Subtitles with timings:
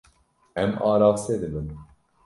[0.55, 1.71] Em araste dibin.